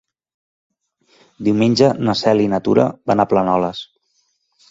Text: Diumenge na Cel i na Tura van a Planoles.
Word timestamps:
Diumenge 1.47 1.91
na 2.07 2.15
Cel 2.21 2.43
i 2.45 2.49
na 2.53 2.61
Tura 2.69 2.87
van 3.11 3.21
a 3.25 3.27
Planoles. 3.35 3.83